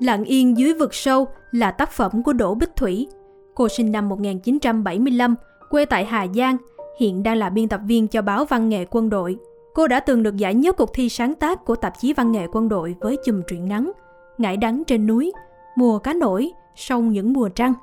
[0.00, 3.08] Lặng yên dưới vực sâu là tác phẩm của Đỗ Bích Thủy.
[3.54, 5.34] Cô sinh năm 1975,
[5.70, 6.56] quê tại Hà Giang,
[6.98, 9.36] hiện đang là biên tập viên cho báo Văn nghệ quân đội.
[9.74, 12.46] Cô đã từng được giải nhất cuộc thi sáng tác của tạp chí Văn nghệ
[12.52, 13.92] quân đội với chùm truyện ngắn
[14.38, 15.32] Ngải đắng trên núi,
[15.76, 17.74] Mùa cá nổi, Sông những mùa trăng.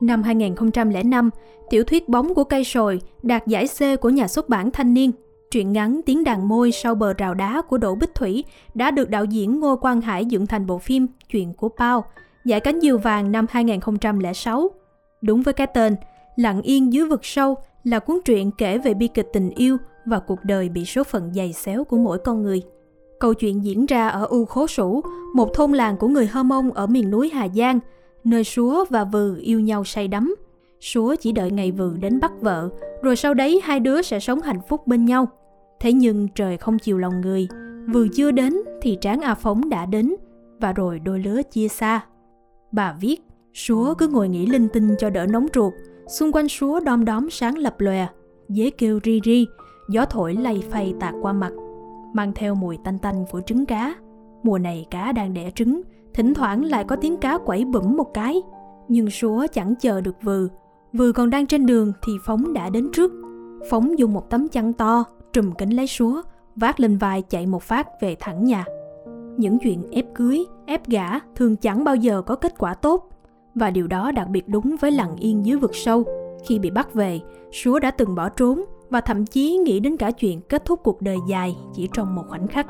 [0.00, 1.30] Năm 2005,
[1.70, 5.12] tiểu thuyết Bóng của cây sồi đạt giải C của nhà xuất bản Thanh niên.
[5.52, 8.44] Truyện ngắn Tiếng đàn môi sau bờ rào đá của Đỗ Bích Thủy
[8.74, 12.04] đã được đạo diễn Ngô Quang Hải dựng thành bộ phim Chuyện của Pao,
[12.44, 14.70] giải cánh diều vàng năm 2006.
[15.22, 15.96] Đúng với cái tên,
[16.36, 20.18] Lặng yên dưới vực sâu là cuốn truyện kể về bi kịch tình yêu và
[20.18, 22.62] cuộc đời bị số phận dày xéo của mỗi con người.
[23.20, 25.00] Câu chuyện diễn ra ở U Khố Sủ,
[25.34, 27.80] một thôn làng của người Hơ Mông ở miền núi Hà Giang,
[28.24, 30.34] nơi Súa và Vừ yêu nhau say đắm.
[30.80, 32.68] Súa chỉ đợi ngày Vừ đến bắt vợ,
[33.02, 35.28] rồi sau đấy hai đứa sẽ sống hạnh phúc bên nhau.
[35.82, 37.48] Thế nhưng trời không chiều lòng người,
[37.92, 40.14] vừa chưa đến thì Tráng A Phóng đã đến,
[40.60, 42.00] và rồi đôi lứa chia xa.
[42.72, 43.22] Bà viết,
[43.54, 45.72] Súa cứ ngồi nghĩ linh tinh cho đỡ nóng ruột,
[46.08, 48.06] xung quanh Súa đom đóm sáng lập lòe,
[48.48, 49.46] dế kêu ri ri,
[49.88, 51.52] gió thổi lay phay tạt qua mặt,
[52.14, 53.94] mang theo mùi tanh tanh của trứng cá.
[54.42, 55.82] Mùa này cá đang đẻ trứng,
[56.14, 58.42] thỉnh thoảng lại có tiếng cá quẩy bủm một cái.
[58.88, 60.48] Nhưng Súa chẳng chờ được vừa
[60.92, 63.12] vừa còn đang trên đường thì Phóng đã đến trước.
[63.70, 66.22] Phóng dùng một tấm chăn to, trùm kính lấy Súa,
[66.56, 68.64] vác lên vai chạy một phát về thẳng nhà.
[69.36, 73.08] Những chuyện ép cưới, ép gả thường chẳng bao giờ có kết quả tốt.
[73.54, 76.04] Và điều đó đặc biệt đúng với lặng yên dưới vực sâu.
[76.46, 77.20] Khi bị bắt về,
[77.52, 81.02] Súa đã từng bỏ trốn và thậm chí nghĩ đến cả chuyện kết thúc cuộc
[81.02, 82.66] đời dài chỉ trong một khoảnh khắc.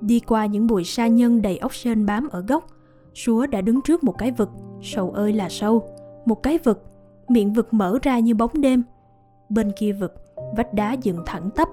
[0.00, 2.66] Đi qua những bụi sa nhân đầy ốc sên bám ở gốc,
[3.14, 4.48] Súa đã đứng trước một cái vực,
[4.82, 5.82] sâu ơi là sâu,
[6.24, 6.82] một cái vực,
[7.28, 8.82] miệng vực mở ra như bóng đêm.
[9.48, 10.14] Bên kia vực,
[10.56, 11.68] vách đá dựng thẳng tắp,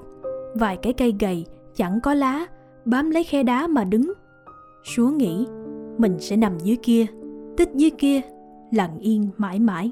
[0.57, 2.45] vài cái cây gầy chẳng có lá,
[2.85, 4.13] bám lấy khe đá mà đứng.
[4.83, 5.47] Súa nghĩ,
[5.97, 7.05] mình sẽ nằm dưới kia,
[7.57, 8.21] tích dưới kia,
[8.71, 9.91] lặng yên mãi mãi.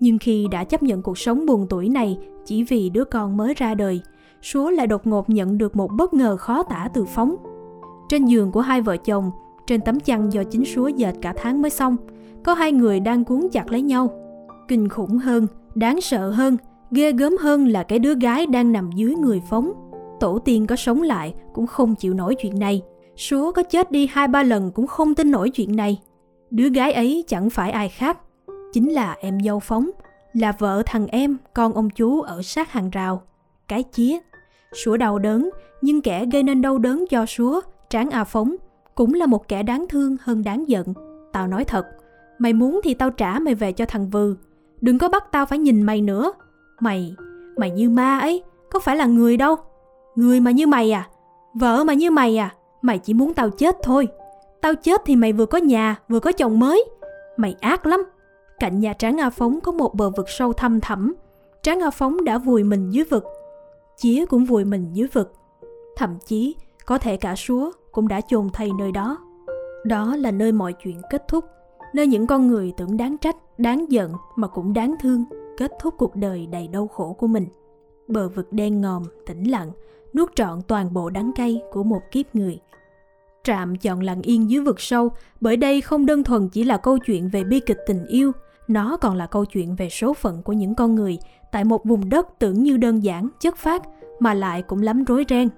[0.00, 3.54] Nhưng khi đã chấp nhận cuộc sống buồn tuổi này chỉ vì đứa con mới
[3.54, 4.00] ra đời,
[4.42, 7.36] Súa lại đột ngột nhận được một bất ngờ khó tả từ Phóng.
[8.08, 9.30] Trên giường của hai vợ chồng,
[9.66, 11.96] trên tấm chăn do chính Súa dệt cả tháng mới xong,
[12.44, 14.10] có hai người đang cuốn chặt lấy nhau.
[14.68, 16.56] Kinh khủng hơn, đáng sợ hơn,
[16.90, 19.72] ghê gớm hơn là cái đứa gái đang nằm dưới người Phóng.
[20.20, 22.82] Tổ tiên có sống lại cũng không chịu nổi chuyện này.
[23.16, 26.00] Súa có chết đi hai ba lần cũng không tin nổi chuyện này.
[26.50, 28.18] Đứa gái ấy chẳng phải ai khác,
[28.72, 29.90] chính là em dâu Phóng,
[30.32, 33.22] là vợ thằng em, con ông chú ở sát hàng rào.
[33.68, 34.18] Cái chía.
[34.72, 35.50] Súa đau đớn,
[35.82, 38.56] nhưng kẻ gây nên đau đớn cho Súa, Tráng A Phóng,
[38.94, 40.86] cũng là một kẻ đáng thương hơn đáng giận.
[41.32, 41.86] Tao nói thật,
[42.38, 44.36] mày muốn thì tao trả mày về cho thằng Vừ.
[44.80, 46.32] Đừng có bắt tao phải nhìn mày nữa.
[46.80, 47.14] Mày,
[47.56, 49.56] mày như ma ấy, có phải là người đâu.
[50.14, 51.08] Người mà như mày à?
[51.54, 52.54] Vợ mà như mày à?
[52.82, 54.08] Mày chỉ muốn tao chết thôi.
[54.60, 56.84] Tao chết thì mày vừa có nhà, vừa có chồng mới.
[57.36, 58.04] Mày ác lắm.
[58.58, 61.14] Cạnh nhà Tráng A Phóng có một bờ vực sâu thăm thẳm.
[61.62, 63.24] Tráng A Phóng đã vùi mình dưới vực.
[63.96, 65.32] Chía cũng vùi mình dưới vực.
[65.96, 66.56] Thậm chí,
[66.86, 69.18] có thể cả súa cũng đã chôn thay nơi đó.
[69.84, 71.44] Đó là nơi mọi chuyện kết thúc,
[71.94, 75.24] nơi những con người tưởng đáng trách, đáng giận mà cũng đáng thương
[75.56, 77.46] kết thúc cuộc đời đầy đau khổ của mình.
[78.08, 79.70] Bờ vực đen ngòm, tĩnh lặng,
[80.14, 82.60] nuốt trọn toàn bộ đắng cay của một kiếp người.
[83.44, 85.08] Trạm chọn lặng yên dưới vực sâu
[85.40, 88.32] bởi đây không đơn thuần chỉ là câu chuyện về bi kịch tình yêu,
[88.68, 91.18] nó còn là câu chuyện về số phận của những con người
[91.52, 93.82] tại một vùng đất tưởng như đơn giản, chất phát
[94.18, 95.48] mà lại cũng lắm rối ren.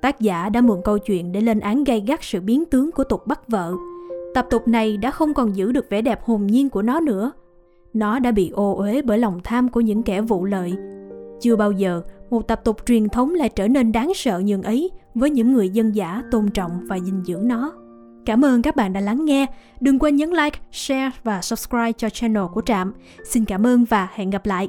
[0.00, 3.04] Tác giả đã mượn câu chuyện để lên án gay gắt sự biến tướng của
[3.04, 3.74] tục bắt vợ.
[4.34, 7.32] Tập tục này đã không còn giữ được vẻ đẹp hồn nhiên của nó nữa.
[7.94, 10.74] Nó đã bị ô uế bởi lòng tham của những kẻ vụ lợi.
[11.40, 14.90] Chưa bao giờ một tập tục truyền thống lại trở nên đáng sợ như ấy
[15.14, 17.72] với những người dân giả tôn trọng và gìn giữ nó.
[18.26, 19.46] Cảm ơn các bạn đã lắng nghe.
[19.80, 22.94] Đừng quên nhấn like, share và subscribe cho channel của Trạm.
[23.24, 24.68] Xin cảm ơn và hẹn gặp lại.